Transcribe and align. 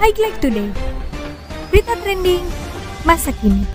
Highlight 0.00 0.40
Today. 0.40 0.72
Berita 1.68 1.92
trending 2.00 2.40
masa 3.04 3.36
kini. 3.36 3.68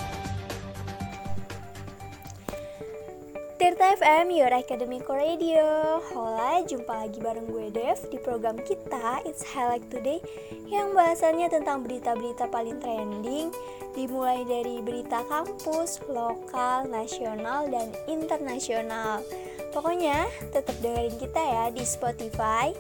Tirta 3.61 3.93
FM, 3.93 4.33
Your 4.33 4.49
Academic 4.49 5.05
Radio. 5.05 6.01
Hola, 6.09 6.65
jumpa 6.65 7.05
lagi 7.05 7.21
bareng 7.21 7.45
gue 7.45 7.69
Dev. 7.69 8.01
Di 8.09 8.17
program 8.17 8.57
kita 8.57 9.21
It's 9.21 9.45
Highlight 9.45 9.85
Today 9.93 10.17
Yang 10.65 10.97
bahasannya 10.97 11.45
tentang 11.53 11.85
berita-berita 11.85 12.49
paling 12.49 12.81
trending 12.81 13.53
Dimulai 13.93 14.41
dari 14.49 14.81
berita 14.81 15.21
kampus, 15.29 16.01
lokal, 16.09 16.89
nasional, 16.89 17.69
dan 17.69 17.93
internasional. 18.09 19.21
Pokoknya 19.69 20.25
tetap 20.49 20.73
dengerin 20.81 21.21
kita 21.21 21.37
ya 21.37 21.69
di 21.69 21.85
Spotify 21.85 22.73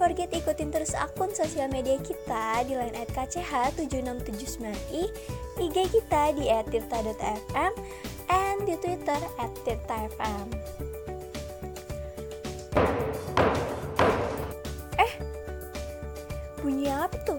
forget 0.00 0.32
ikutin 0.32 0.72
terus 0.72 0.96
akun 0.96 1.28
sosial 1.36 1.68
media 1.68 2.00
kita 2.00 2.64
di 2.64 2.72
line 2.72 2.96
at 2.96 3.12
KCH7679i 3.12 5.04
IG 5.60 5.76
kita 5.92 6.32
di 6.32 6.48
@tirta.fm 6.48 7.72
and 8.32 8.64
di 8.64 8.80
Twitter 8.80 9.20
at 9.36 9.52
@tirta_fm. 9.60 10.48
Eh, 14.96 15.12
bunyi 16.64 16.88
apa 16.88 17.20
tuh? 17.28 17.36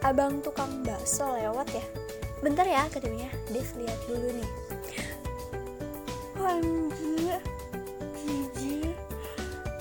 Abang 0.00 0.40
tukang 0.40 0.80
bakso 0.88 1.36
lewat 1.36 1.68
ya? 1.68 1.84
Bentar 2.40 2.64
ya 2.64 2.88
akademinya, 2.88 3.28
Dev 3.52 3.68
lihat 3.76 4.00
dulu 4.08 4.28
nih. 4.40 4.50
Anjir, 6.40 7.38
jijik. 8.24 8.96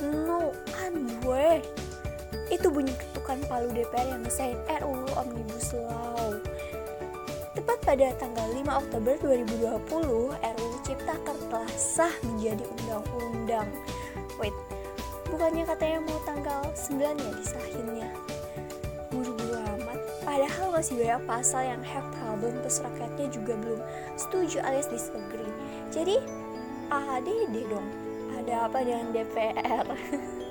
No, 0.04 0.52
kan 0.92 1.04
gue. 1.24 1.48
Itu 2.52 2.68
bunyi 2.68 2.92
ketukan 2.92 3.40
palu 3.48 3.72
DPR 3.72 4.12
yang 4.12 4.22
ngesain 4.28 4.60
RUU 4.68 5.08
Omnibus 5.16 5.72
Law. 5.72 6.36
Tepat 7.56 7.80
pada 7.84 8.08
tanggal 8.16 8.48
5 8.52 8.80
Oktober 8.88 9.14
2020, 9.24 10.36
RUU 10.36 10.78
Ciptaker 10.84 11.38
telah 11.48 11.74
sah 11.76 12.16
menjadi 12.28 12.64
undang-undang. 12.64 13.68
Wait, 14.40 14.56
bukannya 15.28 15.64
katanya 15.68 16.00
mau 16.04 16.20
tanggal 16.28 16.62
9 16.76 17.00
ya 17.00 17.32
disahinnya? 17.40 18.10
Buru-buru 19.12 19.56
amat, 19.56 20.00
padahal 20.24 20.68
masih 20.76 20.96
banyak 21.00 21.24
pasal 21.28 21.62
yang 21.68 21.84
have 21.84 22.08
problem 22.20 22.56
rakyatnya 22.64 23.28
juga 23.32 23.54
belum 23.60 23.80
setuju 24.16 24.64
alias 24.64 24.88
disagree. 24.88 25.52
Jadi, 25.92 26.24
ADD 26.92 27.56
dong, 27.68 27.88
ada 28.40 28.68
apa 28.68 28.80
dengan 28.84 29.12
DPR? 29.12 29.88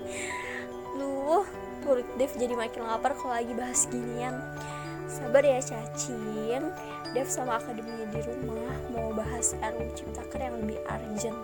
Luh, 0.98 1.46
perut 1.80 2.06
Dev 2.18 2.32
jadi 2.36 2.54
makin 2.54 2.84
lapar 2.86 3.16
kalau 3.16 3.34
lagi 3.34 3.52
bahas 3.56 3.86
ginian. 3.88 4.36
Sabar 5.10 5.42
ya 5.42 5.58
cacing, 5.58 6.70
Dev 7.10 7.26
sama 7.26 7.58
akademinya 7.58 8.06
di 8.14 8.20
rumah 8.22 8.74
mau 8.94 9.10
bahas 9.10 9.58
RUU 9.58 9.90
Ciptaker 9.98 10.38
yang 10.38 10.54
lebih 10.62 10.78
urgent. 10.86 11.38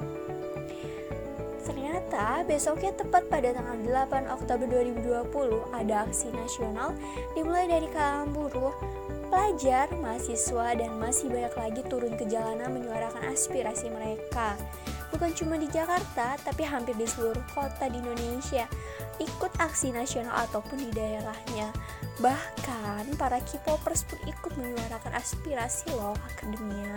Ternyata 1.66 2.46
besoknya 2.46 2.94
tepat 2.94 3.26
pada 3.26 3.50
tanggal 3.50 4.06
8 4.06 4.30
Oktober 4.30 4.66
2020 4.70 5.74
ada 5.74 6.06
aksi 6.06 6.30
nasional 6.30 6.94
dimulai 7.34 7.66
dari 7.66 7.90
kalangan 7.90 8.30
buruh, 8.30 8.74
pelajar, 9.26 9.90
mahasiswa, 9.98 10.78
dan 10.78 10.94
masih 11.02 11.26
banyak 11.26 11.54
lagi 11.58 11.82
turun 11.90 12.14
ke 12.14 12.22
jalanan 12.30 12.70
menyuarakan 12.70 13.34
aspirasi 13.34 13.90
mereka. 13.90 14.54
Bukan 15.14 15.30
cuma 15.32 15.54
di 15.56 15.70
Jakarta, 15.70 16.36
tapi 16.42 16.66
hampir 16.66 16.98
di 16.98 17.06
seluruh 17.06 17.42
kota 17.54 17.86
di 17.88 18.02
Indonesia 18.02 18.66
ikut 19.16 19.52
aksi 19.56 19.94
nasional 19.94 20.34
ataupun 20.48 20.76
di 20.76 20.90
daerahnya. 20.92 21.72
Bahkan 22.20 23.16
para 23.16 23.40
K-popers 23.44 24.04
pun 24.08 24.20
ikut 24.28 24.52
menyuarakan 24.56 25.12
aspirasi 25.16 25.88
loh 25.94 26.16
akademia. 26.32 26.96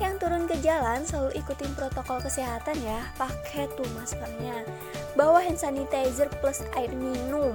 Yang 0.00 0.14
turun 0.24 0.44
ke 0.50 0.56
jalan 0.64 1.04
selalu 1.06 1.36
ikutin 1.38 1.72
protokol 1.78 2.18
kesehatan 2.18 2.74
ya, 2.82 3.00
pakai 3.20 3.70
tuh 3.76 3.86
maskernya. 3.94 4.66
Bawa 5.14 5.44
hand 5.44 5.60
sanitizer 5.60 6.26
plus 6.42 6.64
air 6.74 6.90
minum. 6.90 7.54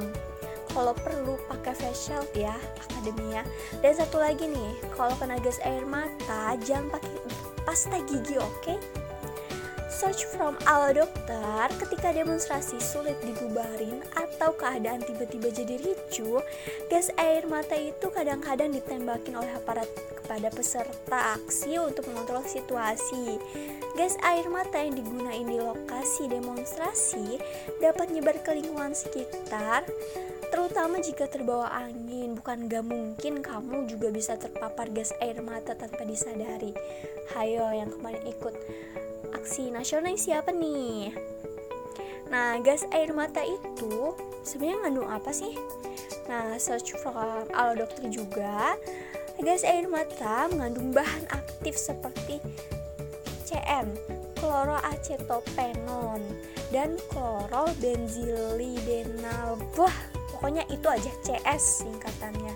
Kalau 0.72 0.94
perlu 0.94 1.42
pakai 1.50 1.74
face 1.74 2.08
shield 2.08 2.30
ya, 2.38 2.54
akademia. 2.88 3.42
Dan 3.82 3.98
satu 3.98 4.22
lagi 4.22 4.46
nih, 4.46 4.78
kalau 4.94 5.18
kena 5.18 5.42
gas 5.42 5.58
air 5.66 5.84
mata 5.84 6.54
jangan 6.62 6.94
pakai 6.94 7.18
pasta 7.78 8.02
gigi, 8.10 8.42
oke? 8.42 8.50
Okay? 8.66 8.78
Search 9.86 10.26
from 10.34 10.58
ala 10.66 10.98
dokter 10.98 11.70
ketika 11.78 12.10
demonstrasi 12.10 12.82
sulit 12.82 13.14
dibubarin 13.22 14.02
atau 14.18 14.50
keadaan 14.58 15.06
tiba-tiba 15.06 15.54
jadi 15.54 15.78
ricu, 15.86 16.42
gas 16.90 17.14
air 17.22 17.46
mata 17.46 17.78
itu 17.78 18.10
kadang-kadang 18.10 18.74
ditembakin 18.74 19.38
oleh 19.38 19.54
aparat 19.54 19.86
kepada 19.94 20.50
peserta 20.50 21.38
aksi 21.38 21.78
untuk 21.78 22.10
mengontrol 22.10 22.42
situasi. 22.50 23.38
Gas 23.94 24.18
air 24.26 24.50
mata 24.50 24.82
yang 24.82 24.98
digunakan 24.98 25.46
di 25.46 25.62
lokasi 25.62 26.34
demonstrasi 26.34 27.38
dapat 27.78 28.10
nyebar 28.10 28.42
ke 28.42 28.58
lingkungan 28.58 28.98
sekitar, 28.98 29.86
terutama 30.50 31.00
jika 31.04 31.28
terbawa 31.28 31.72
angin. 31.72 32.36
Bukan 32.38 32.72
gak 32.72 32.86
mungkin 32.86 33.44
kamu 33.44 33.88
juga 33.90 34.12
bisa 34.12 34.38
terpapar 34.40 34.90
gas 34.92 35.14
air 35.20 35.42
mata 35.44 35.76
tanpa 35.76 36.04
disadari. 36.04 36.74
Hayo 37.36 37.68
yang 37.74 37.92
kemarin 37.92 38.24
ikut 38.28 38.56
aksi 39.36 39.72
nasional 39.72 40.16
siapa 40.16 40.52
nih? 40.52 41.12
Nah, 42.28 42.60
gas 42.60 42.84
air 42.92 43.16
mata 43.16 43.40
itu 43.44 44.12
sebenarnya 44.44 44.84
ngandung 44.84 45.08
apa 45.08 45.32
sih? 45.32 45.56
Nah, 46.28 46.60
search 46.60 46.92
from 47.00 47.48
ala 47.56 47.72
dokter 47.72 48.12
juga, 48.12 48.76
gas 49.40 49.64
air 49.64 49.88
mata 49.88 50.52
mengandung 50.52 50.92
bahan 50.92 51.24
aktif 51.32 51.80
seperti 51.80 52.44
CN, 53.48 53.96
chloroacetopenon, 54.36 56.20
dan 56.68 57.00
chlorobenzilidenal. 57.08 59.56
Wah, 59.80 59.96
pokoknya 60.38 60.70
itu 60.70 60.86
aja 60.86 61.10
CS 61.26 61.82
singkatannya. 61.82 62.54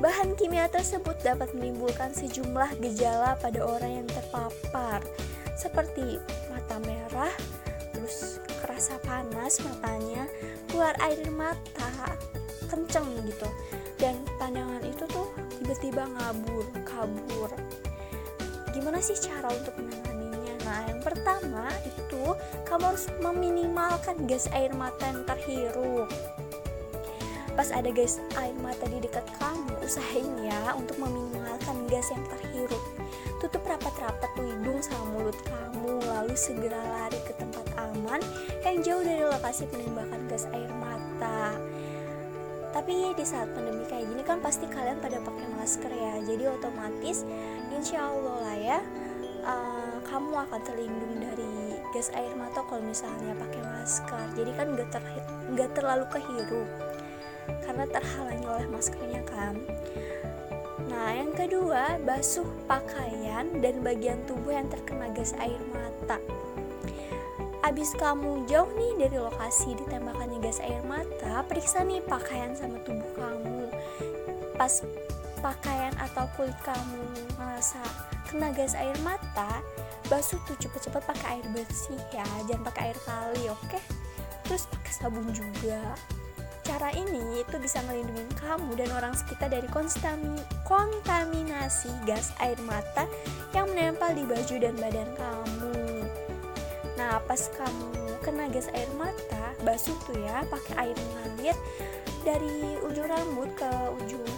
Bahan 0.00 0.32
kimia 0.40 0.72
tersebut 0.72 1.20
dapat 1.20 1.52
menimbulkan 1.52 2.16
sejumlah 2.16 2.80
gejala 2.80 3.36
pada 3.36 3.60
orang 3.60 4.00
yang 4.00 4.08
terpapar 4.08 5.04
seperti 5.52 6.16
mata 6.48 6.80
merah, 6.80 7.34
terus 7.92 8.40
kerasa 8.64 8.96
panas 9.04 9.60
matanya, 9.60 10.24
keluar 10.72 10.96
air 11.04 11.28
mata, 11.28 12.16
kenceng 12.72 13.04
gitu. 13.28 13.52
Dan 14.00 14.16
pandangan 14.40 14.80
itu 14.88 15.04
tuh 15.12 15.28
tiba-tiba 15.60 16.08
ngabur, 16.08 16.64
kabur. 16.88 17.52
Gimana 18.72 19.04
sih 19.04 19.18
cara 19.18 19.52
untuk 19.52 19.76
menanganinya? 19.76 20.54
Nah, 20.64 20.80
yang 20.88 21.02
pertama 21.04 21.68
itu 21.84 22.32
kamu 22.64 22.96
harus 22.96 23.10
meminimalkan 23.20 24.24
gas 24.24 24.46
air 24.54 24.70
mata 24.78 25.10
yang 25.10 25.26
terhirup. 25.26 26.08
Pas 27.58 27.74
ada 27.74 27.90
gas 27.90 28.22
air 28.38 28.54
mata 28.62 28.86
di 28.86 29.02
dekat 29.02 29.26
kamu, 29.34 29.82
usahain 29.82 30.30
ya 30.46 30.78
untuk 30.78 30.94
meminimalkan 31.02 31.90
gas 31.90 32.06
yang 32.14 32.22
terhirup. 32.30 32.78
Tutup 33.42 33.66
rapat-rapat 33.66 34.30
hidung 34.38 34.78
sama 34.78 35.10
mulut 35.10 35.34
kamu 35.42 35.98
lalu 36.06 36.38
segera 36.38 36.78
lari 36.78 37.18
ke 37.26 37.34
tempat 37.34 37.66
aman 37.74 38.22
yang 38.62 38.78
jauh 38.86 39.02
dari 39.02 39.26
lokasi 39.26 39.66
penembakan 39.74 40.30
gas 40.30 40.46
air 40.54 40.70
mata. 40.78 41.58
Tapi 42.70 43.18
di 43.18 43.26
saat 43.26 43.50
pandemi 43.50 43.82
kayak 43.90 44.06
gini 44.06 44.22
kan 44.22 44.38
pasti 44.38 44.70
kalian 44.70 45.02
pada 45.02 45.18
pakai 45.18 45.46
masker 45.58 45.90
ya 45.90 46.14
jadi 46.22 46.54
otomatis 46.54 47.26
insya 47.74 48.06
Allah 48.06 48.36
lah 48.38 48.54
ya 48.54 48.78
uh, 49.42 49.98
kamu 50.06 50.30
akan 50.46 50.60
terlindung 50.62 51.16
dari 51.18 51.74
gas 51.90 52.14
air 52.14 52.30
mata 52.38 52.62
kalau 52.70 52.86
misalnya 52.86 53.34
pakai 53.34 53.66
masker. 53.66 54.22
Jadi 54.38 54.50
kan 54.54 54.78
gak, 54.78 54.94
ter 54.94 55.02
gak 55.58 55.70
terlalu 55.74 56.06
kehirup 56.14 56.87
karena 57.64 57.84
terhalangi 57.88 58.46
oleh 58.46 58.66
maskernya 58.70 59.22
kan 59.26 59.56
Nah, 60.88 61.14
yang 61.14 61.30
kedua, 61.36 62.00
basuh 62.02 62.48
pakaian 62.64 63.60
dan 63.60 63.84
bagian 63.84 64.18
tubuh 64.24 64.56
yang 64.56 64.66
terkena 64.66 65.12
gas 65.12 65.36
air 65.36 65.60
mata. 65.70 66.16
Abis 67.62 67.92
kamu 67.94 68.48
jauh 68.48 68.66
nih 68.72 69.06
dari 69.06 69.20
lokasi 69.20 69.76
ditembakannya 69.78 70.40
gas 70.40 70.58
air 70.64 70.80
mata, 70.88 71.44
periksa 71.44 71.84
nih 71.84 72.00
pakaian 72.02 72.56
sama 72.56 72.80
tubuh 72.82 73.12
kamu. 73.14 73.68
Pas 74.56 74.80
pakaian 75.44 75.94
atau 76.02 76.26
kulit 76.34 76.56
kamu 76.66 77.04
merasa 77.36 77.78
kena 78.26 78.50
gas 78.56 78.72
air 78.72 78.96
mata, 79.04 79.60
basuh 80.08 80.40
tuh 80.48 80.56
cepet-cepet 80.56 81.04
pakai 81.04 81.38
air 81.38 81.46
bersih 81.52 82.00
ya, 82.10 82.26
jangan 82.48 82.74
pakai 82.74 82.90
air 82.90 82.98
kali, 83.04 83.44
oke? 83.52 83.80
Terus 84.48 84.64
pakai 84.66 84.92
sabun 84.98 85.30
juga. 85.30 85.94
Cara 86.68 86.92
ini 86.92 87.40
itu 87.40 87.56
bisa 87.56 87.80
melindungi 87.88 88.28
kamu 88.44 88.76
dan 88.76 88.92
orang 88.92 89.16
sekitar 89.16 89.48
dari 89.48 89.64
kontaminasi 90.68 91.88
gas 92.04 92.36
air 92.44 92.60
mata 92.68 93.08
yang 93.56 93.72
menempel 93.72 94.12
di 94.12 94.28
baju 94.28 94.54
dan 94.60 94.76
badan 94.76 95.08
kamu. 95.16 96.04
Nah, 97.00 97.24
pas 97.24 97.48
kamu 97.56 98.20
kena 98.20 98.52
gas 98.52 98.68
air 98.76 98.92
mata 99.00 99.56
basuh 99.64 99.96
tuh 100.04 100.20
ya 100.20 100.44
pakai 100.52 100.92
air 100.92 100.96
mengalir 101.00 101.56
dari 102.20 102.76
ujung 102.84 103.08
rambut 103.08 103.48
ke 103.56 103.72
ujung 104.04 104.28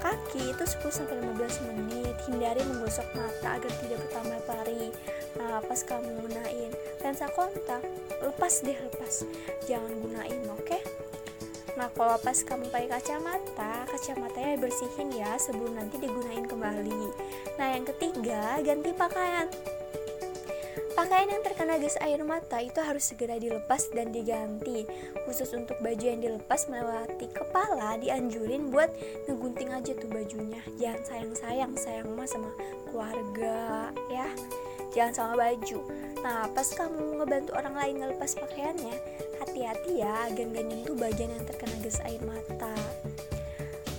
kaki 0.00 0.52
itu 0.52 0.64
10-15 0.64 1.66
menit 1.70 2.16
hindari 2.24 2.64
menggosok 2.64 3.04
mata 3.12 3.60
agar 3.60 3.72
tidak 3.84 4.00
bertambah 4.08 4.40
perih 4.48 4.92
nah 5.36 5.60
pas 5.60 5.80
kamu 5.84 6.08
gunain 6.24 6.72
lensa 7.00 7.26
kontak 7.32 7.82
lepas 8.20 8.60
deh 8.64 8.76
lepas 8.76 9.24
jangan 9.64 9.92
gunain 10.00 10.40
oke 10.52 10.64
okay? 10.64 10.82
Nah 11.80 11.88
kalau 11.96 12.20
pas 12.20 12.36
kamu 12.36 12.68
pakai 12.68 12.92
kacamata, 12.92 13.88
kacamatanya 13.88 14.60
bersihin 14.60 15.16
ya 15.16 15.40
sebelum 15.40 15.80
nanti 15.80 15.96
digunain 15.96 16.44
kembali. 16.44 17.08
Nah 17.56 17.72
yang 17.72 17.88
ketiga, 17.88 18.60
ganti 18.60 18.92
pakaian. 18.92 19.48
Pakaian 20.92 21.32
yang 21.32 21.40
terkena 21.40 21.80
gas 21.80 21.96
air 22.04 22.20
mata 22.20 22.60
itu 22.60 22.76
harus 22.84 23.08
segera 23.08 23.40
dilepas 23.40 23.88
dan 23.96 24.12
diganti. 24.12 24.84
Khusus 25.24 25.56
untuk 25.56 25.80
baju 25.80 26.04
yang 26.04 26.20
dilepas 26.20 26.68
melewati 26.68 27.32
kepala, 27.32 27.96
dianjurin 27.96 28.68
buat 28.68 28.92
ngegunting 29.24 29.72
aja 29.72 29.96
tuh 29.96 30.12
bajunya. 30.12 30.60
Jangan 30.76 31.00
sayang-sayang, 31.08 31.72
sayang 31.80 32.12
mah 32.12 32.28
sama 32.28 32.52
keluarga 32.92 33.88
ya. 34.12 34.28
Jangan 34.90 35.14
sama 35.14 35.34
baju. 35.38 35.78
Nah, 36.20 36.50
pas 36.50 36.68
kamu 36.70 37.22
ngebantu 37.22 37.50
orang 37.54 37.74
lain 37.78 37.94
ngelepas 38.02 38.36
pakaiannya, 38.36 38.96
hati-hati 39.38 40.02
ya 40.02 40.28
agar 40.28 40.46
gak 40.50 40.66
nyentuh 40.66 40.96
bagian 40.98 41.30
yang 41.30 41.44
terkena 41.46 41.76
gas 41.80 42.02
air 42.04 42.20
mata. 42.26 42.74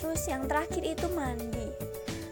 Terus 0.03 0.21
yang 0.27 0.45
terakhir 0.45 0.83
itu 0.83 1.07
mandi 1.15 1.91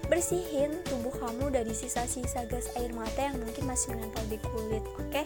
bersihin 0.09 0.81
tubuh 0.89 1.13
kamu 1.21 1.53
dari 1.53 1.69
sisa-sisa 1.69 2.49
gas 2.49 2.73
air 2.81 2.89
mata 2.97 3.29
yang 3.29 3.37
mungkin 3.37 3.69
masih 3.69 3.93
menempel 3.93 4.25
di 4.25 4.41
kulit 4.41 4.81
oke 4.97 5.05
okay? 5.13 5.25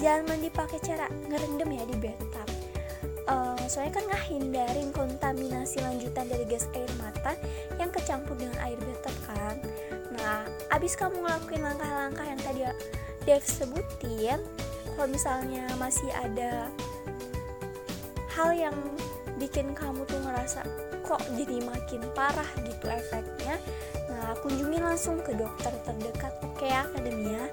jangan 0.00 0.24
mandi 0.24 0.48
pakai 0.48 0.80
cara 0.80 1.06
ngerendam 1.28 1.68
ya 1.68 1.84
di 1.84 1.96
bathtub 2.00 2.48
uh, 3.28 3.60
soalnya 3.68 4.00
kan 4.00 4.04
ngahindarin 4.08 4.88
kontaminasi 4.96 5.84
lanjutan 5.84 6.32
dari 6.32 6.48
gas 6.48 6.64
air 6.72 6.88
mata 6.96 7.36
yang 7.76 7.92
kecampur 7.92 8.32
dengan 8.40 8.56
air 8.64 8.80
bathtub 8.80 9.16
kan 9.28 9.60
nah 10.20 10.44
abis 10.76 10.94
kamu 10.94 11.24
ngelakuin 11.24 11.64
langkah-langkah 11.64 12.26
yang 12.28 12.40
tadi 12.40 12.60
Dev 13.28 13.44
sebutin 13.44 14.40
kalau 14.96 15.08
misalnya 15.08 15.64
masih 15.76 16.08
ada 16.12 16.68
hal 18.32 18.52
yang 18.52 18.76
bikin 19.40 19.72
kamu 19.72 20.04
tuh 20.04 20.20
ngerasa 20.20 20.64
kok 21.04 21.20
jadi 21.34 21.64
makin 21.64 22.04
parah 22.12 22.48
gitu 22.64 22.86
efeknya 22.88 23.56
nah 24.12 24.36
kunjungi 24.44 24.78
langsung 24.78 25.16
ke 25.24 25.32
dokter 25.32 25.72
terdekat 25.86 26.34
kayak 26.60 26.84
akademia. 26.92 27.48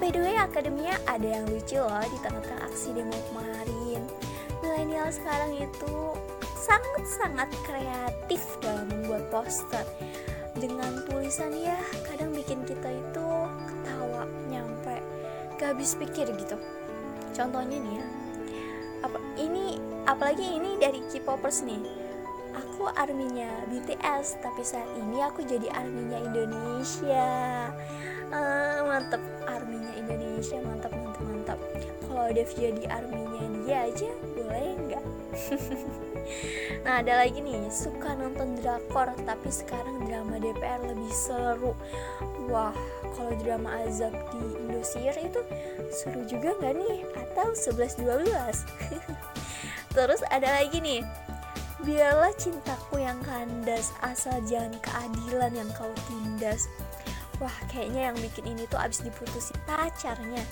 By 0.00 0.10
the 0.10 0.18
way 0.18 0.34
akademia 0.34 0.98
ada 1.06 1.28
yang 1.38 1.44
lucu 1.46 1.78
loh 1.78 2.02
di 2.02 2.18
tengah-tengah 2.24 2.64
aksi 2.66 2.90
demo 2.96 3.14
kemarin. 3.30 4.02
Milenial 4.64 5.12
sekarang 5.14 5.52
itu 5.62 5.94
sangat-sangat 6.58 7.50
kreatif 7.62 8.42
dalam 8.58 8.88
membuat 8.90 9.30
poster 9.30 9.86
dengan 10.56 11.00
tulisan 11.08 11.52
ya 11.56 11.76
kadang 12.04 12.32
bikin 12.36 12.60
kita 12.68 12.92
itu 12.92 13.28
ketawa 13.64 14.28
nyampe 14.52 15.00
gak 15.56 15.76
habis 15.76 15.96
pikir 15.96 16.28
gitu. 16.36 16.56
Contohnya 17.32 17.78
nih 17.80 17.94
ya 17.96 18.06
apa 19.02 19.18
ini 19.40 19.80
apalagi 20.04 20.46
ini 20.58 20.76
dari 20.76 21.00
K-popers 21.08 21.64
nih. 21.64 21.82
Aku 22.52 22.84
arminya 22.84 23.48
BTS 23.72 24.44
tapi 24.44 24.60
saat 24.60 24.88
ini 25.00 25.24
aku 25.24 25.40
jadi 25.40 25.72
arminya 25.72 26.20
Indonesia. 26.20 27.28
Uh, 28.32 28.84
mantep 28.88 29.20
arminya 29.44 29.92
Indonesia 29.96 30.56
mantap 30.64 30.92
mantap 30.96 31.20
mantap 31.20 31.58
kalau 32.08 32.32
Dev 32.32 32.48
jadi 32.56 32.84
arminya 32.88 33.44
dia 33.64 33.78
aja 33.88 34.10
boleh 34.36 34.72
nggak 34.88 35.04
nah 36.82 36.98
ada 37.02 37.22
lagi 37.22 37.38
nih 37.38 37.70
suka 37.70 38.14
nonton 38.18 38.58
drakor 38.58 39.12
tapi 39.22 39.48
sekarang 39.48 40.02
drama 40.06 40.38
DPR 40.38 40.82
lebih 40.82 41.12
seru. 41.14 41.72
Wah 42.50 42.74
kalau 43.14 43.32
drama 43.38 43.82
azab 43.86 44.12
di 44.34 44.42
Indosiar 44.66 45.14
itu 45.18 45.40
seru 45.94 46.26
juga 46.26 46.56
nggak 46.58 46.74
nih? 46.74 46.98
Atau 47.16 47.54
11-12 47.54 48.26
terus 49.96 50.24
ada 50.32 50.48
lagi 50.60 50.80
nih 50.80 51.04
biarlah 51.82 52.32
cintaku 52.38 53.02
yang 53.02 53.18
kandas 53.26 53.90
asal 54.06 54.38
jangan 54.46 54.74
keadilan 54.80 55.52
yang 55.52 55.70
kau 55.74 55.90
tindas. 56.06 56.70
Wah 57.42 57.54
kayaknya 57.66 58.10
yang 58.12 58.16
bikin 58.22 58.54
ini 58.54 58.70
tuh 58.70 58.78
abis 58.78 59.02
diputusin 59.02 59.58
pacarnya 59.66 60.46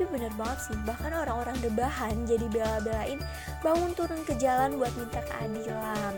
tapi 0.00 0.16
bener 0.16 0.32
banget 0.32 0.58
sih. 0.64 0.76
Bahkan 0.88 1.12
orang-orang 1.12 1.60
debahan 1.60 2.24
jadi 2.24 2.48
bela-belain 2.48 3.20
bangun 3.60 3.92
turun 3.92 4.24
ke 4.24 4.32
jalan 4.40 4.80
buat 4.80 4.88
minta 4.96 5.20
keadilan. 5.28 6.16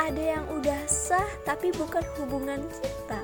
Ada 0.00 0.22
yang 0.40 0.44
udah 0.48 0.80
sah 0.88 1.28
tapi 1.44 1.76
bukan 1.76 2.00
hubungan 2.16 2.64
kita. 2.80 3.20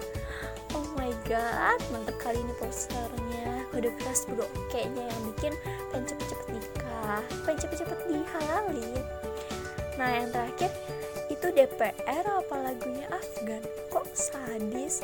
Oh 0.76 0.84
my 0.92 1.08
god 1.24 1.80
mantep 1.88 2.20
kali 2.20 2.36
ini 2.36 2.52
posternya. 2.60 3.64
Kode 3.72 3.96
keras 3.96 4.28
bro. 4.28 4.44
Kayaknya 4.68 5.08
yang 5.08 5.20
bikin 5.32 5.56
pengen 5.88 6.04
cepet-cepet 6.04 6.46
nikah 6.52 7.22
pengen 7.48 7.58
cepet-cepet 7.62 7.98
dihalalin 8.10 9.04
nah 9.94 10.10
yang 10.10 10.26
terakhir 10.34 10.74
itu 11.30 11.46
DPR 11.54 12.24
apa 12.26 12.56
lagunya 12.60 13.06
Afgan? 13.08 13.62
Kok 13.88 14.10
sadis? 14.12 15.00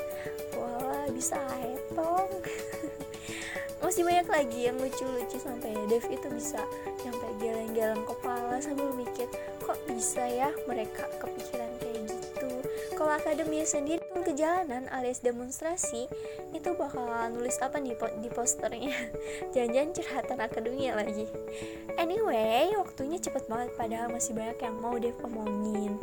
Wah 0.53 1.09
bisa 1.15 1.41
hetong 1.63 2.29
masih 3.91 4.07
banyak 4.07 4.31
lagi 4.31 4.61
yang 4.71 4.79
lucu-lucu 4.79 5.35
sampai 5.43 5.75
Dev 5.91 6.07
itu 6.15 6.31
bisa 6.31 6.63
sampai 7.03 7.27
geleng-geleng 7.43 8.07
kepala 8.07 8.63
sambil 8.63 8.95
mikir 8.95 9.27
kok 9.67 9.75
bisa 9.91 10.31
ya 10.31 10.55
mereka 10.71 11.11
kepikiran 11.19 11.67
kayak 11.83 12.07
gitu? 12.07 12.63
Kalau 12.95 13.19
akademi 13.19 13.67
sendiri 13.67 13.99
pun 14.15 14.23
ke 14.23 14.31
jalanan 14.39 14.87
alias 14.95 15.19
demonstrasi 15.27 16.07
itu 16.55 16.71
bakal 16.79 17.03
nulis 17.35 17.59
apa 17.59 17.83
nih 17.83 17.99
di 18.23 18.31
posternya? 18.31 18.95
Jangan-jangan 19.59 19.91
curhatan 19.91 20.39
akademi 20.39 20.87
lagi. 20.95 21.27
Anyway 21.99 22.71
waktunya 22.79 23.19
cepet 23.19 23.51
banget 23.51 23.75
padahal 23.75 24.15
masih 24.15 24.39
banyak 24.39 24.59
yang 24.63 24.79
mau 24.79 24.95
Dev 25.03 25.19
omongin. 25.27 25.99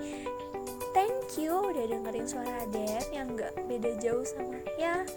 Thank 0.92 1.40
you 1.40 1.56
udah 1.56 1.88
dengerin 1.88 2.28
suara 2.28 2.68
Dev 2.68 3.08
yang 3.16 3.32
gak 3.40 3.56
beda 3.64 3.96
jauh 4.04 4.28
sama 4.28 4.60
ya 4.76 5.08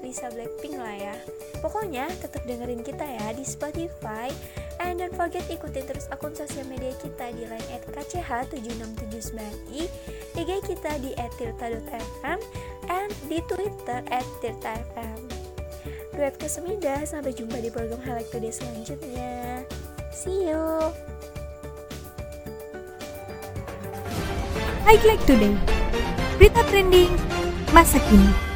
Lisa 0.00 0.32
Blackpink 0.32 0.80
lah 0.80 0.96
ya. 0.96 1.14
Pokoknya 1.60 2.08
tetap 2.20 2.42
dengerin 2.48 2.80
kita 2.80 3.04
ya 3.04 3.32
di 3.36 3.44
Spotify. 3.44 4.32
And 4.80 4.96
don't 4.96 5.12
forget 5.12 5.44
ikutin 5.52 5.84
terus 5.84 6.08
akun 6.08 6.32
sosial 6.32 6.64
media 6.64 6.96
kita 6.96 7.36
di 7.36 7.44
line 7.44 7.68
at 7.68 7.84
kch7679i 7.92 9.84
IG 10.40 10.50
kita 10.64 10.96
di 11.04 11.12
@tirta.fm 11.36 12.40
and 12.88 13.12
di 13.28 13.44
Twitter 13.44 14.00
at 14.08 14.24
tirta.fm 14.40 15.20
Gue 16.16 16.32
Kesemida, 16.36 17.04
sampai 17.04 17.36
jumpa 17.36 17.60
di 17.60 17.68
program 17.68 18.00
Highlight 18.02 18.32
Today 18.32 18.52
selanjutnya. 18.52 19.62
See 20.10 20.48
you! 20.48 20.90
Highlight 24.84 25.22
Today. 25.28 25.54
Berita 26.40 26.64
trending 26.72 27.12
masa 27.70 28.00
kini 28.08 28.49